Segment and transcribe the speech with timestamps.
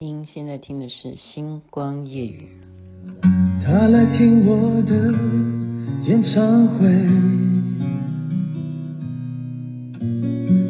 [0.00, 2.46] 您现在听的是《星光夜语》。
[3.64, 5.12] 他来听我的
[6.06, 6.86] 演唱会，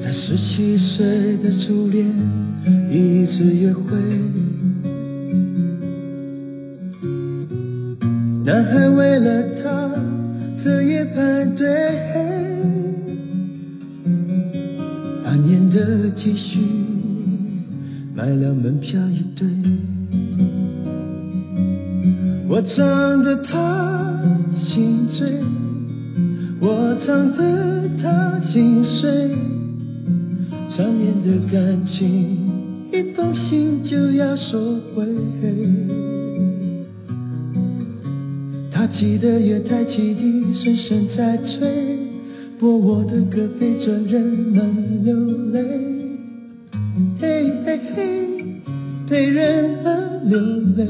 [0.02, 2.06] 在十七岁的初恋
[2.90, 3.98] 一次约会，
[8.46, 9.90] 男孩为了她
[10.64, 11.68] 彻夜排队，
[15.22, 16.87] 半年的积蓄。
[18.18, 19.46] 买了门票一对，
[22.48, 24.20] 我唱得他
[24.56, 25.40] 心醉，
[26.60, 29.30] 我唱得他心碎，
[30.76, 35.06] 缠绵的感情，一封信就要收回。
[38.72, 42.00] 他记得月台汽笛声声在催，
[42.58, 45.14] 播我的歌陪着人们流
[45.52, 45.97] 泪。
[49.18, 50.38] 陪人们流
[50.76, 50.86] 泪。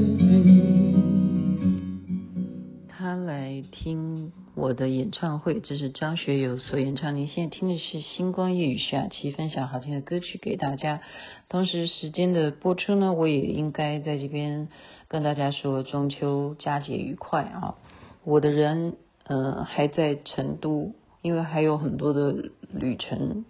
[2.87, 7.16] 他来听我的演唱会，这是张学友所演唱。
[7.16, 11.01] 您现在听的是《星光夜雨》下期分享好听的歌曲给大家。
[11.49, 14.68] 同时，时间的播出呢，我也应该在这边
[15.09, 17.76] 跟大家说中秋佳节愉快啊！
[18.24, 22.34] 我的人呃还在成都，因为还有很多的
[22.74, 23.46] 旅程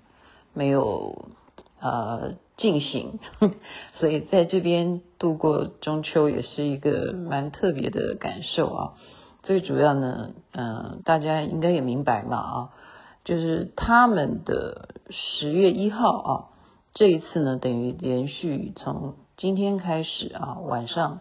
[0.55, 1.33] 没有
[1.81, 2.35] 呃。
[2.59, 3.21] 进行，
[3.95, 8.95] 所以在这边度过中秋也是一个蛮特别的感受啊。
[9.45, 12.71] 最主要呢，嗯、呃，大家应该也明白嘛啊，
[13.25, 16.31] 就是他们的十月一号啊，
[16.95, 21.21] 这一次呢，等于连续从今天开始啊，晚上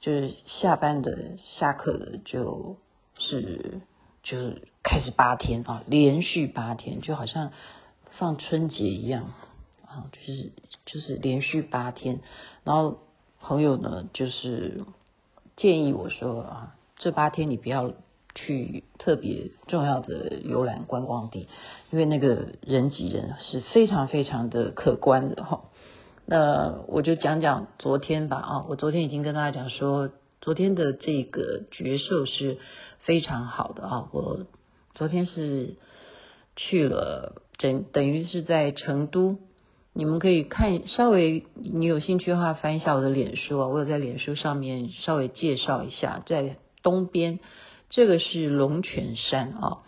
[0.00, 2.76] 就是下班的、下课的，就
[3.20, 3.82] 是
[4.24, 7.52] 就是开始八天啊，连续八天，就好像
[8.18, 9.30] 放春节一样。
[9.92, 10.52] 啊，就是
[10.86, 12.20] 就是连续八天，
[12.64, 13.00] 然后
[13.42, 14.84] 朋友呢就是
[15.56, 17.92] 建议我说啊，这八天你不要
[18.34, 21.46] 去特别重要的游览观光地，
[21.90, 25.64] 因为那个人挤人是非常非常的可观的哈。
[26.24, 30.10] 那我就讲讲昨天吧啊，我昨天已经跟大家讲说，
[30.40, 32.56] 昨天的这个角色是
[33.00, 34.46] 非常好的啊，我
[34.94, 35.74] 昨天是
[36.56, 39.36] 去了，等等于是在成都。
[39.94, 47.40] 你们可以看稍微，你有兴趣的话，翻一下我的脸书啊，我有在脸书上面稍微介绍一下，在东边，
[47.90, 49.82] 这个是龙泉山啊，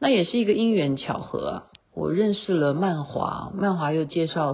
[0.00, 4.52] 那也是一个因缘巧合啊，我认识了曼华，曼华又介绍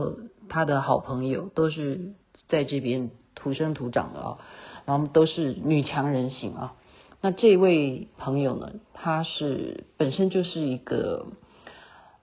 [0.51, 2.13] 他的好朋友，都是
[2.49, 4.39] 在这边土生土长的啊，
[4.85, 6.75] 然后都是女强人型啊，
[7.23, 11.29] 那这位朋友呢，他是本身就是一个。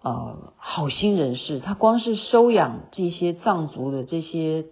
[0.02, 4.68] 呃，好心人士，他光是收养这些藏族的这些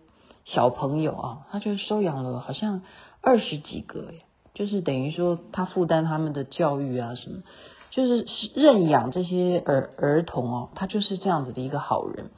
[0.45, 2.81] 小朋友啊，他就收养了好像
[3.19, 4.13] 二十几个，
[4.53, 7.43] 就是等于说他负担他们的教育啊什么，
[7.91, 12.29] 就是认养这些儿儿童哦，他就是这样子的一个好人。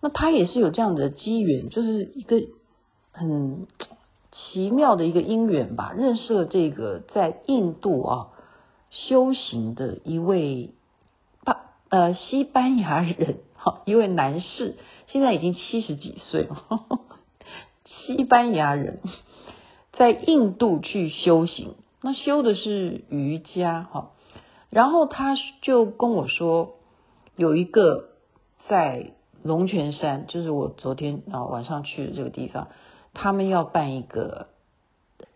[0.00, 2.40] 那他也是有这样的机缘，就是一个
[3.12, 3.68] 很
[4.32, 8.28] 奇妙的一个因缘吧，认识了这个在印度啊
[8.90, 10.74] 修行的一位。
[11.90, 14.76] 呃，西班牙人，哈，一位男士，
[15.06, 16.64] 现在已经七十几岁了。
[17.84, 19.00] 西班牙人
[19.92, 24.10] 在印度去修行，那修的是瑜伽，哈。
[24.68, 26.74] 然后他就跟我说，
[27.36, 28.10] 有一个
[28.68, 29.12] 在
[29.42, 32.68] 龙泉山，就是我昨天啊晚上去的这个地方，
[33.14, 34.48] 他们要办一个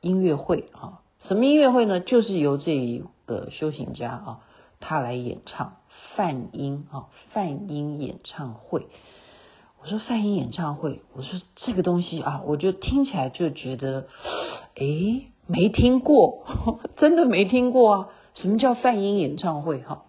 [0.03, 2.01] 音乐会，哈，什么音乐会呢？
[2.01, 4.41] 就是由这一个修行家啊，
[4.81, 5.79] 他来演唱。
[6.15, 8.87] 梵音啊，梵音演唱会。
[9.83, 14.07] 我说梵音演唱会，我说这个东西啊，我就听起来就觉得，
[14.77, 16.47] 诶，没听过，
[16.97, 18.09] 真的没听过啊。
[18.35, 19.79] 什么叫梵音演唱会？
[19.81, 20.05] 哈，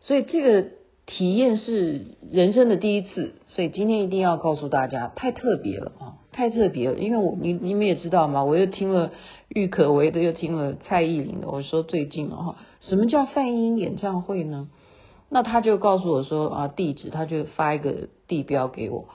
[0.00, 0.70] 所以这个
[1.04, 6.98] 体验是人生的第一次，所以今天一定要告诉大家，太特别了啊，太特别了。
[6.98, 9.12] 因为我你你们也知道嘛，我又听了
[9.48, 11.48] 郁可唯的，又听了蔡依林的。
[11.48, 14.68] 我说最近了哈，什么叫梵音演唱会呢？
[15.28, 19.06] 那他就告诉我说啊，地址，他就发一个地标给我。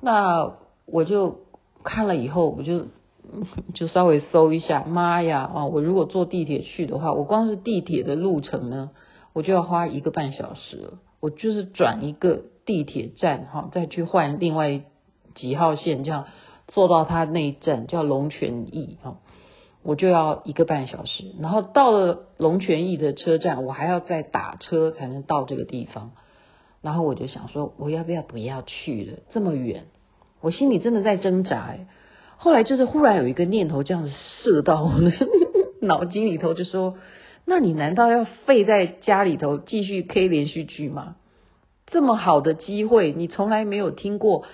[0.00, 0.52] 那
[0.86, 1.40] 我就
[1.82, 2.86] 看了以后，我就
[3.74, 4.84] 就稍微搜一下。
[4.84, 5.66] 妈呀啊！
[5.66, 8.90] 我如果坐地铁去的话，我光是地铁的路程呢，
[9.32, 10.98] 我就要花一个半小时了。
[11.20, 14.82] 我就是转一个地铁站哈，再去换另外
[15.34, 16.26] 几号线，这样
[16.68, 19.16] 坐到他那一站叫龙泉驿哈。
[19.82, 26.12] 我就要一个半小时，然后到了龙泉驿的车站，我还要再打车才能到这个地方。
[26.82, 29.18] 然后我就想说，我要不要不要去了？
[29.32, 29.86] 这么远，
[30.40, 31.74] 我心里真的在挣扎。
[32.36, 35.12] 后来就是忽然有一个念头这样射到我的
[35.82, 36.96] 脑筋里头，就说：
[37.44, 41.16] 那你难道要废在家里头继续 K 连续剧吗？
[41.86, 44.44] 这么好的机会，你从来没有听过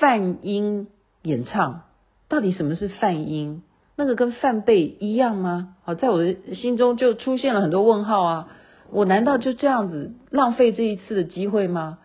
[0.00, 0.88] 泛音
[1.22, 1.82] 演唱？
[2.28, 3.62] 到底什么是泛音？
[4.00, 5.74] 那个跟梵贝一样吗？
[5.82, 8.48] 好，在我的心中就出现了很多问号啊！
[8.92, 11.98] 我难道就这样子浪费这一次的机会吗？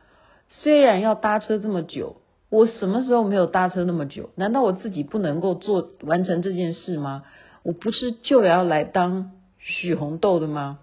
[0.50, 2.16] 虽然要搭车这么久，
[2.50, 4.32] 我什么时候没有搭车那么久？
[4.34, 7.26] 难道我自己不能够做完成这件事吗？
[7.62, 9.30] 我不是就要来当
[9.60, 10.80] 许红豆的吗？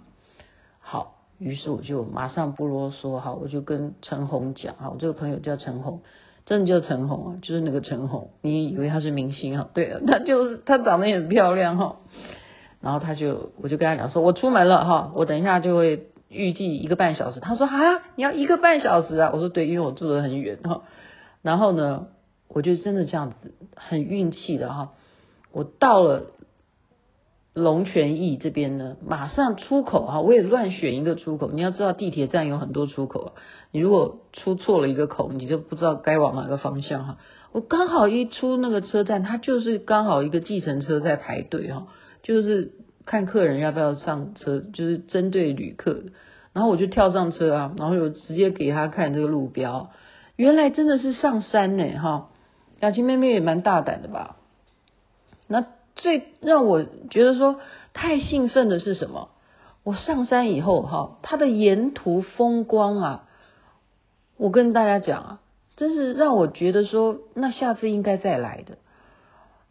[0.78, 1.16] 好。
[1.40, 6.02] 于是我就马上不啰嗦，好，我就跟陈红讲，好，我这个朋友叫陈红，
[6.50, 9.68] 真的就陈红啊，就是那个陈红，你以为她是明星啊？
[9.72, 11.98] 对她， 就是她长得也很漂亮哈。
[12.80, 17.38] 然后她就，我就跟她讲说，我出门了哈，我等一下就会预计一个半小时。
[17.38, 19.30] 她说啊，你要一个半小时啊？
[19.32, 20.82] 我说对，因为我住得很远哈。
[21.40, 22.08] 然后呢，
[22.48, 24.90] 我就真的这样子，很运气的哈，
[25.52, 26.24] 我到了。
[27.60, 30.20] 龙泉驿这边呢，马上出口啊！
[30.20, 31.50] 我也乱选一个出口。
[31.52, 33.32] 你要知道地铁站有很多出口啊，
[33.70, 37.18] 你如果出错了一个口，你就不知道该往哪个方向哈。
[37.52, 41.86] 我刚好一出那个车站，它就是刚好一个计程车在排队哈，
[42.22, 42.72] 就是
[43.06, 46.02] 看客人要不要上车，就是针对旅客。
[46.52, 49.90] 然后我就跳上车啊，然后我直接给他看这个路标，
[50.36, 52.30] 原来真的是上山呢哈。
[52.80, 54.36] 雅琪妹妹也蛮大胆的吧？
[55.96, 57.60] 最让我觉得说
[57.92, 59.30] 太兴奋的是什么？
[59.82, 63.24] 我上山以后哈，它的沿途风光啊，
[64.36, 65.40] 我跟大家讲啊，
[65.76, 68.76] 真是让我觉得说，那下次应该再来的。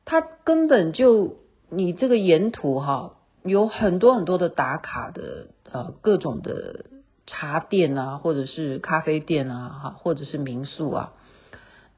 [0.06, 1.36] 它根本就
[1.70, 3.14] 你这个沿途哈，
[3.44, 6.86] 有很多很多的打卡的呃各种的
[7.28, 11.14] 茶店啊，或者是咖啡店啊，哈，或者是民宿啊，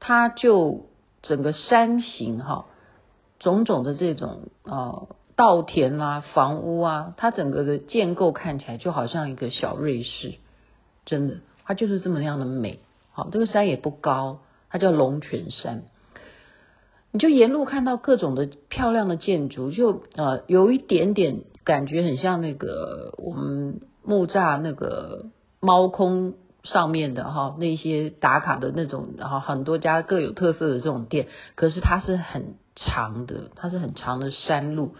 [0.00, 0.86] 它就
[1.22, 2.66] 整个山形哈。
[3.42, 10.34] 种种的这种呃稻田啊、房屋啊，它整个的建构看起来就好像一个小瑞士，
[11.04, 12.78] 真的，它就是这么样的美。
[13.10, 14.38] 好，这个山也不高，
[14.70, 15.82] 它叫龙泉山。
[17.10, 25.26] 你就沿路看到各种的漂亮的建筑，就呃有一点点感觉很像那个我们木栅那个
[25.60, 32.54] 猫空上面的哈那些打卡的那种，然后很多家各有特色的这种店，可是它是很。
[32.74, 34.94] 长的，它是很长的山路，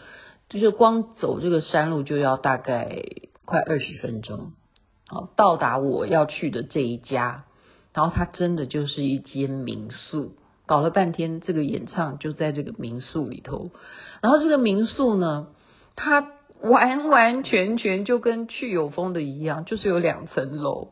[0.49, 3.03] 就是光走这个山路就要大概
[3.45, 4.53] 快二十分钟，
[5.07, 7.45] 好到达我要去的这一家，
[7.95, 10.37] 然后它真的就是一间民宿，
[10.67, 13.71] 搞了半天这个演唱就在这个民宿里头，
[14.21, 15.49] 然后这个民宿呢，
[15.97, 16.29] 它
[16.61, 20.91] 完完全全就跟去有风的一样，就是有两层楼，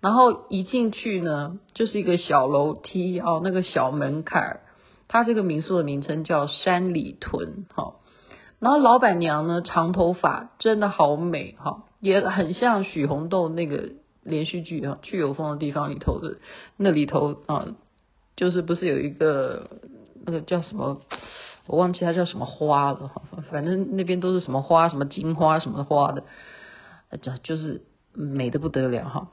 [0.00, 4.60] 然后一进去呢就是一个小楼梯哦，那个小门槛。
[5.08, 7.94] 他这个民宿的名称叫山里屯，哈，
[8.58, 13.90] 然后老板娘呢，长头发，真的好美，哈，也很像许红豆那个
[14.24, 16.38] 连续剧啊，去有风的地方里头的
[16.76, 17.68] 那里头啊，
[18.34, 19.70] 就是不是有一个
[20.24, 21.00] 那个叫什么，
[21.66, 23.12] 我忘记它叫什么花了，
[23.52, 26.24] 反正那边都是什么花，什么金花什么花的，
[27.22, 27.82] 这就是
[28.12, 29.28] 美得不得了哈，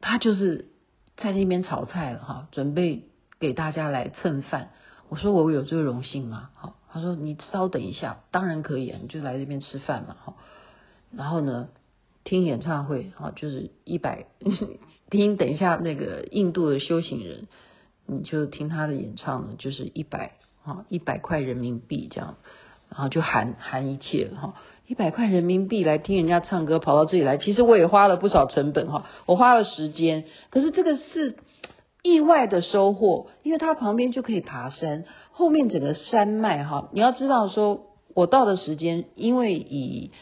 [0.00, 0.68] 他就是
[1.16, 3.08] 在那边炒菜了哈，准备
[3.40, 4.70] 给大家来蹭饭。
[5.08, 6.50] 我说我有这个荣幸吗？
[6.54, 10.36] 好，他说你稍等一下，当然可以啊，你就来这边吃饭嘛，好，
[11.12, 11.68] 然后呢，
[12.24, 14.26] 听演唱会，好，就是一百，
[15.08, 17.46] 听等一下那个印度的修行人，
[18.06, 20.32] 你就听他的演唱呢，就是一百，
[20.64, 22.36] 啊，一百块人民币这样，
[22.90, 24.54] 然后就含含一切哈，
[24.88, 31.36] 一百块人民币来听人家唱歌，跑到这里来，其实我也花了不少成本哈，我花了时间，可是这个是。
[32.06, 37.80] 意外的收获，因为它旁边就可以爬山，后面整个山脉哈，你要知道说，
[38.14, 40.12] 我到的时间，因为以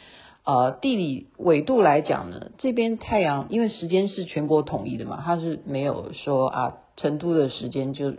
[0.44, 8.14] 呃地理纬度来讲呢，这边太阳因为时间是全国统一的嘛，它是没有说啊成都的时间就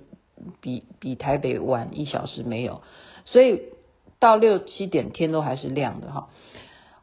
[0.62, 2.84] 比比台北晚一小时没有，
[3.26, 3.64] 所以
[4.20, 6.30] 到六七点天都还是亮的哈，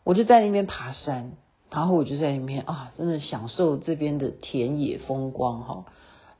[0.04, 1.32] 我就在那边爬山，
[1.72, 5.86] 然后我就在那边啊，真的享受这边的田野风光哈。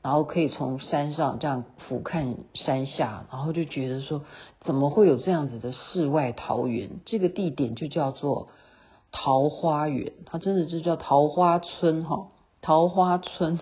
[0.03, 4.23] 然后可以从山上这样俯瞰山下，然后就觉得说，
[4.59, 6.89] 怎么会有这样子的世外桃源？
[7.05, 8.49] 这个地点就叫做
[9.13, 12.27] 桃花源，它真的就叫桃花村哈，
[12.61, 13.57] 桃花村，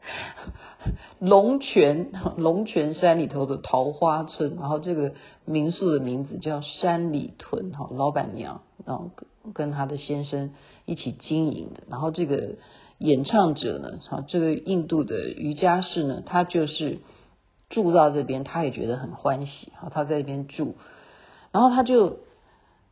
[1.20, 5.12] 龙泉龙泉山里头的桃花村，然后这个
[5.44, 9.10] 民宿的名字叫山里屯哈，老板娘然后
[9.52, 10.54] 跟他的先生
[10.86, 12.56] 一起经营的，然后这个。
[13.02, 13.98] 演唱者呢？
[14.08, 17.00] 哈，这个印度的瑜伽士呢，他就是
[17.68, 20.76] 住到这边，他也觉得很欢喜，好，他在这边住，
[21.50, 22.18] 然后他就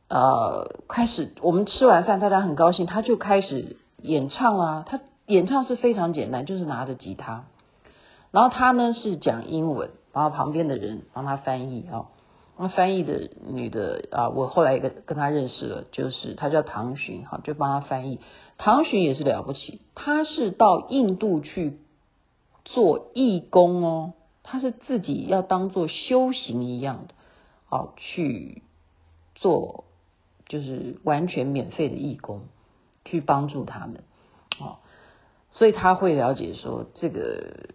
[0.09, 7.45] 呃开始，我们吃完饭，大家很高兴，他就开始演唱啊，他演唱是非常简单，就是拿着吉他，
[8.33, 12.07] 然后他呢是讲英文，然后旁边的人帮他翻译啊。
[12.63, 18.21] 那翻译的女的啊，我后来跟跟她认识了，就是她叫唐寻，哈，就帮她翻译。
[18.59, 21.79] 唐寻也是了不起，她是到印度去
[22.67, 24.13] 做义工哦，
[24.43, 27.15] 她是自己要当做修行一样的，
[27.65, 28.63] 好去
[29.35, 29.85] 做，
[30.47, 32.43] 就是完全免费的义工，
[33.07, 34.05] 去帮助他们，
[34.59, 34.85] 啊，
[35.51, 37.71] 所以她会了解说这个，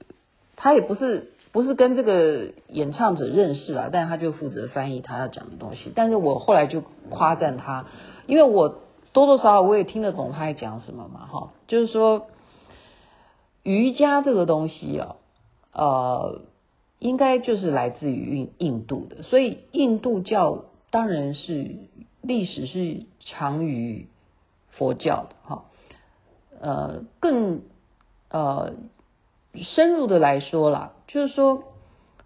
[0.56, 1.32] 她也不是。
[1.56, 5.90] 不是跟这个演唱者认识啊，但他就负责翻译他要讲的东西。
[5.96, 7.86] 但是我后来就夸赞他，
[8.28, 8.68] 因为我
[9.14, 12.28] 多多少少我也听得懂他在讲什么嘛，哈，就是说
[13.64, 15.16] 瑜伽这个东西啊，
[15.72, 16.42] 呃，
[17.00, 21.78] 应该就是来自于印印度的，所以印度教当然是
[22.22, 24.10] 历史是长于
[24.72, 25.64] 佛教的，哈，
[26.60, 27.62] 呃，更
[28.30, 28.74] 呃。
[29.64, 31.64] 深入的来说啦，就是说，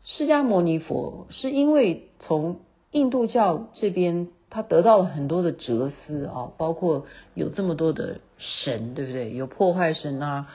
[0.04, 2.60] 释迦牟尼佛是因为从
[2.92, 7.06] 印度教这边，他得到了很多的哲思啊，包括
[7.36, 9.36] 有这么多的神，对不对？
[9.36, 10.48] 有破坏神啊，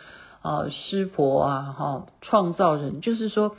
[0.43, 3.57] 啊，湿婆啊，哈，创造人，就是说，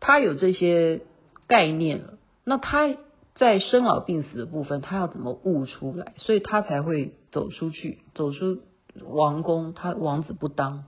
[0.00, 1.02] 他有这些
[1.46, 2.14] 概念了。
[2.44, 2.88] 那他
[3.34, 6.14] 在生老病死的部分，他要怎么悟出来？
[6.16, 8.58] 所以他才会走出去，走出
[9.06, 10.84] 王宫，他王子不当。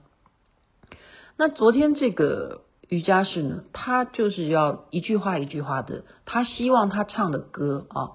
[1.37, 8.11] 那昨天这个瑜伽士呢，他就是要一句话一句话的，他希望他唱的歌啊，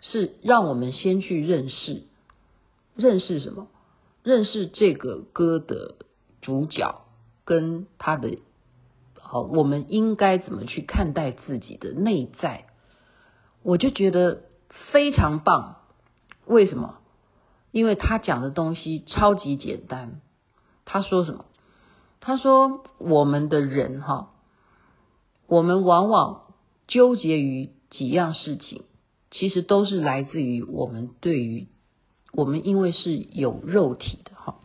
[0.00, 2.02] 是让我们先去认识，
[2.96, 3.68] 认识什么？
[4.24, 5.96] 认识这个歌的
[6.40, 7.02] 主角
[7.44, 8.38] 跟他的，
[9.20, 12.66] 好，我们应该怎么去看待自己的内在？
[13.62, 14.42] 我就觉得
[14.90, 15.76] 非常棒。
[16.44, 16.98] 为什么？
[17.70, 20.20] 因为他讲的东西超级简单。
[20.84, 21.44] 他说什么？
[22.24, 24.30] 他说：“我们的人哈，
[25.48, 26.42] 我们往往
[26.86, 28.84] 纠结于几样事情，
[29.32, 31.66] 其实都是来自于我们对于
[32.32, 34.60] 我们因为是有肉体的哈，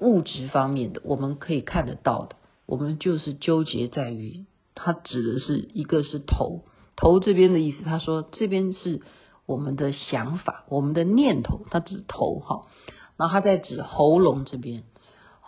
[0.00, 2.34] 物质方面的，我们可以看得到的，
[2.66, 4.44] 我们就是纠结在于，
[4.74, 6.64] 他指的是一个是头，
[6.96, 7.84] 头这边的意思。
[7.84, 9.00] 他说这边是
[9.46, 12.66] 我们的想法，我们的念头，他指头哈，
[13.16, 14.82] 然后他在指喉咙这边。”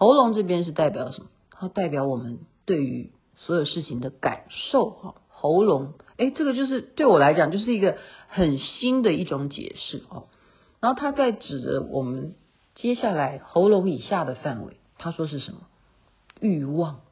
[0.02, 1.28] 喉咙这边是代表什么？
[1.52, 5.14] 它代表我们对于所有事情的感受哈。
[5.28, 10.25] 喉咙，诶，这个就是对我来讲就是一个很新的一种解释哦。
[10.80, 12.35] 然后他在指着我们
[12.75, 15.61] 接下来喉咙以下的范围，他说是什么？
[16.40, 17.02] 欲望。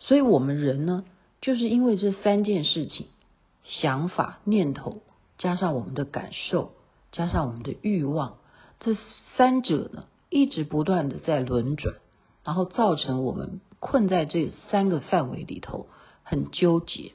[0.00, 1.04] 所以我们人呢，
[1.42, 3.08] 就是因为这三件事情：
[3.64, 5.02] 想法、念头，
[5.36, 6.72] 加上我们的感受，
[7.12, 8.38] 加上我们的欲望，
[8.80, 8.96] 这
[9.36, 11.96] 三者呢，一直不断的在轮转。
[12.44, 15.86] 然后造成我们困在这三个范围里头，
[16.22, 17.12] 很纠结，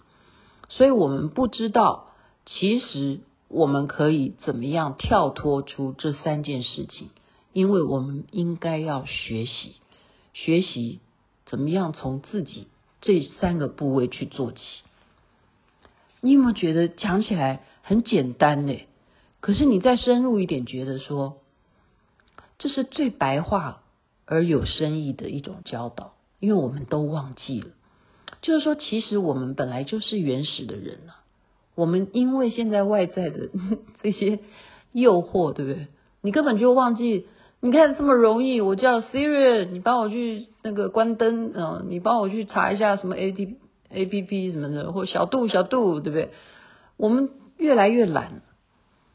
[0.68, 2.08] 所以我们不知道，
[2.46, 7.10] 其实我们可以怎么样跳脱出这三件事情，
[7.54, 9.76] 因为我们应该要学习，
[10.34, 11.00] 学习
[11.46, 12.68] 怎么样从自己
[13.02, 14.60] 这三个部位去做起。
[16.22, 18.88] 你有没有觉得讲起来很简单呢？
[19.42, 21.38] 可是你再深入一点，觉得说
[22.58, 23.84] 这是最白话。
[24.32, 27.70] 而有深意的一种教导，因为我们都忘记了，
[28.44, 31.26] 就是说，其实我们本来就是原始的人啊。
[31.74, 33.50] 我们因为现在外在的
[34.04, 34.40] 这些
[34.92, 35.88] 诱惑，对不对？
[36.22, 37.26] 你根本就忘记。
[37.62, 43.58] 你看这么容易，我叫 Siri，你帮我去那个关灯，嗯，你帮我去查一下什么 A D
[43.90, 46.30] A P P 什么的，或小度小度，对不对？
[46.98, 48.44] 我们越来越懒，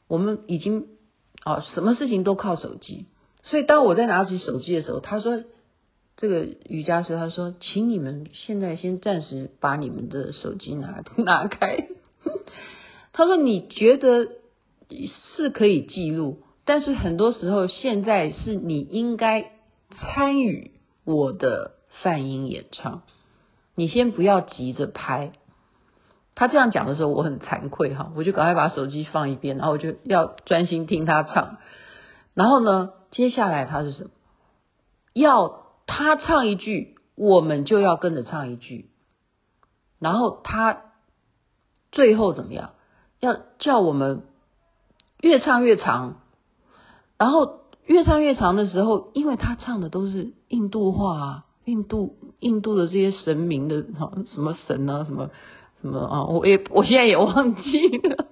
[0.09, 0.88] 我们已经
[1.44, 3.06] 啊，什么事情都靠手机。
[3.44, 5.44] 所以当我在拿起手机的时候，他说
[6.16, 11.86] ：“这个瑜伽师，他说，请你们现在先暂时把你们的手机拿 拿开。”
[13.12, 14.28] 他说：“你觉得
[15.36, 19.52] 是可以记录，但是很多时候现在是你应该
[19.90, 20.72] 参与
[21.04, 21.72] 我的
[22.02, 23.02] 泛音演唱。
[23.74, 25.32] 你先不要急着拍。”
[26.36, 31.58] 他这样讲的时候，我很惭愧哈，我就赶快把手机放一边，然后我就要专心听他唱。
[32.34, 34.11] 然后呢，接下来他是什么？
[35.14, 38.90] 要他唱一句，我们就要跟着唱一句。
[40.00, 40.83] 然后他
[41.92, 42.73] 最后怎么样？
[43.21, 44.25] 要叫我们
[45.21, 46.16] 越唱越长。
[47.16, 55.30] 然后越唱越长的时候，因为他唱的都是印度话啊，印度印度的这些神明的哈什么神啊什么
[55.80, 58.26] 什么啊，我也我现在也忘记了。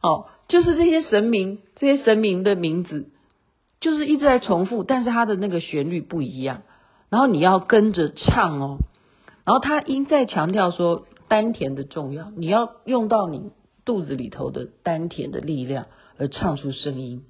[0.00, 3.10] 哦，就是这些神明这些神明的名字，
[3.80, 6.62] 就是一直在重复，但是它的那个旋律不一样，
[7.10, 8.78] 然后你要跟着唱哦。
[9.44, 13.50] 然后他一再强调说丹田的重要，你要用到你
[13.86, 15.86] 肚子里头的丹田的力量
[16.18, 17.24] 而唱出声音。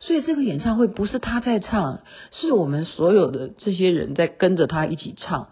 [0.00, 2.00] 所以这个演唱会不是他在唱，
[2.32, 5.48] 是我们所有的这些人在跟着他一起唱。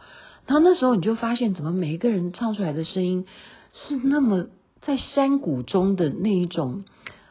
[0.46, 3.24] 然后那时候你就发现，怎么每一个人唱出来的声音
[3.72, 4.48] 是那么
[4.82, 6.84] 在山谷中的那一种，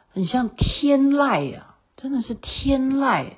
[0.09, 1.70] 很像天籁啊，
[2.01, 3.33] 真的是天籁。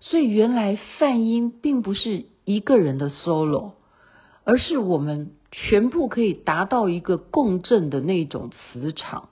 [0.00, 3.72] 所以原来梵音并不是一个人的 solo，
[4.44, 9.28] 而是我们全部可以达到一个共振的那种磁场，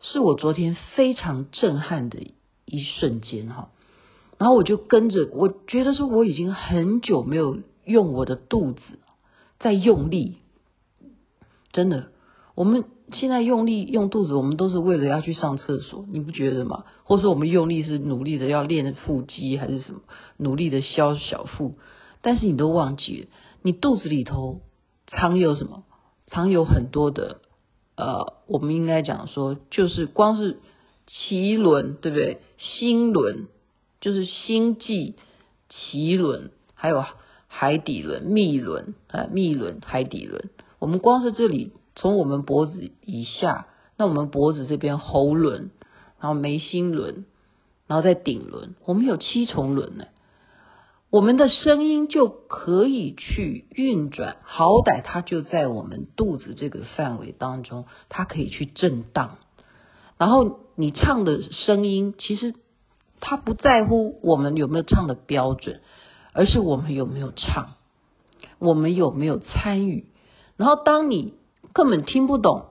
[0.00, 2.34] 是我昨天非常震撼的。
[2.72, 3.70] 一瞬间哈，
[4.38, 8.80] 然后我就跟着，我觉得说我已经很久没有用我的肚子
[9.58, 10.36] 在用力，
[11.72, 12.12] 真的，
[12.54, 16.84] 我们现在用力用肚子，我们都是为了要去上厕所，你不觉得吗？
[17.04, 20.00] 或者说我们用力是努力的要练腹肌，还是什么
[20.36, 21.76] 努力的消小腹？
[22.22, 23.26] 但是你都忘记了，
[23.62, 24.60] 你肚子里头
[25.06, 25.84] 藏有什么？
[26.26, 27.40] 藏有很多的，
[27.96, 30.58] 呃，我们应该讲说，就是光是。
[31.12, 32.38] 脐轮对不对？
[32.56, 33.48] 心轮
[34.00, 35.16] 就是心悸，
[35.68, 37.04] 脐轮还有
[37.48, 40.50] 海底轮、密轮啊，密轮、海底轮。
[40.78, 43.66] 我们光是这里，从我们脖子以下，
[43.96, 45.70] 那我们脖子这边喉轮，
[46.20, 47.24] 然后眉心轮，
[47.86, 50.04] 然后再顶轮，我们有七重轮呢。
[51.10, 59.38] 我们的声音就可以去运转，好歹它就在我们肚子这个范围当中，它可以去震荡。
[60.18, 62.54] 然后你唱的声音，其实
[63.18, 65.80] 它不在乎我们有没有唱的标准，
[66.32, 67.70] 而是我们有没有唱，
[68.60, 70.06] 我们有没有参与。
[70.56, 71.34] 然后当你
[71.72, 72.66] 根本听不懂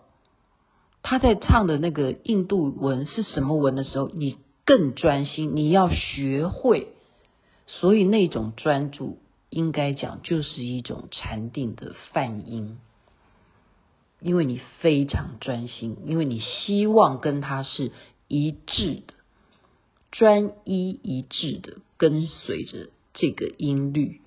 [1.02, 6.94] 他在唱的那个印度文是什么文的时候，你更专心，你要学会。
[7.66, 12.80] 所以那种专注，应该讲就是一种禅定的梵音。
[14.22, 17.92] 因为你非常专心，因为你希望跟他是
[18.28, 19.14] 一致的，
[20.12, 24.20] 专一一致的跟随着这个音律，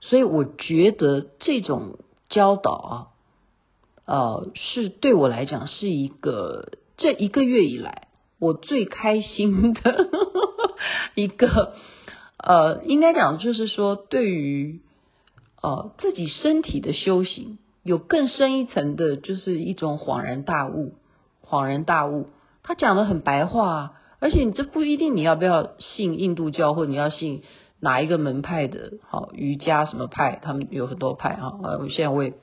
[0.00, 3.08] 所以我觉得这种教导啊，
[4.08, 10.08] 呃，是对我来讲是一个这一个月以来我最开心的
[11.14, 11.74] 一个，
[12.38, 14.80] 呃，应该讲就是说对于
[15.62, 17.58] 呃自己身体的修行。
[17.84, 20.94] 有更深一层的，就是一种恍然大悟。
[21.42, 22.26] 恍然大悟，
[22.62, 27.42] 他讲的很白话，而且你这不一定你要不要信印度教，或者你要信
[27.80, 31.58] 哪一个门派的，好瑜伽什么派，他们有很多派哈。
[31.62, 32.34] 呃，现在我也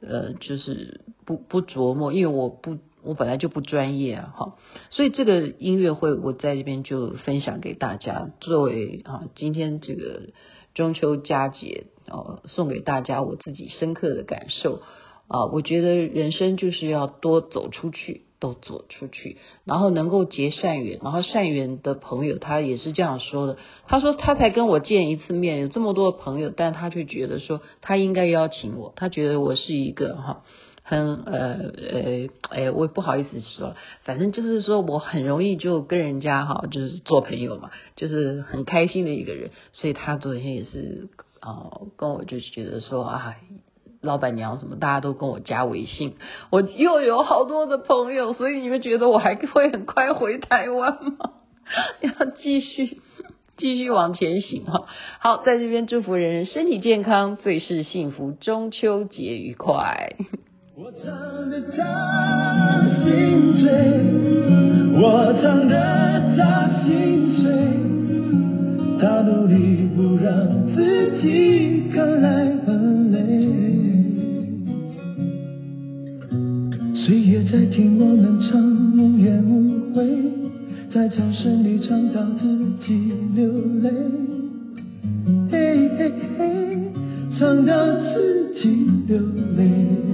[0.00, 4.56] 呃就是不不琢磨，因为我不我本来就不专业啊，哈。
[4.90, 10.30] 所以这个音乐会我在这边就分享给大家，作为啊今天这个
[10.74, 11.86] 中秋佳节。
[12.10, 14.80] 哦，送给大家我自己深刻的感受
[15.26, 15.44] 啊！
[15.52, 23.56] 我觉得人生就是要多走出去，都走出去，然后能够结善缘，然后善缘的朋友他也是这样说的。
[23.86, 30.42] 他说他才跟我见一次面，有这么多的朋友，但他却觉得说他应该邀请我，他觉得我是一个哈
[30.82, 31.56] 很呃
[31.92, 33.74] 呃哎，我也不好意思说，
[34.04, 41.08] 反正就是说我很容易就跟人家哈就是做朋友嘛，就是很开心的一个人，所以他昨天也是。
[41.40, 43.36] 哦，跟我就觉得说啊，
[44.00, 46.14] 老板娘什么，大家都跟我加微信，
[46.50, 51.16] 我又有好多的朋友，所以你们觉得我还会很快回台湾吗？
[52.00, 52.98] 要继续
[53.56, 54.86] 继续往前行哈。
[55.18, 60.16] 好，在这边祝福人人身体健康，最是幸福，中秋节愉快。
[60.76, 63.68] 我唱得他心醉，
[65.02, 67.50] 我唱得他心碎，
[69.00, 70.58] 他努力不让。
[70.76, 72.46] 自己看来
[77.08, 78.60] 岁月在听我们唱，
[78.98, 80.06] 无怨无悔，
[80.92, 82.46] 在掌声里唱到自
[82.86, 83.90] 己流泪，
[85.50, 86.78] 嘿嘿嘿，
[87.38, 87.72] 唱到
[88.12, 89.18] 自己流
[89.56, 90.07] 泪。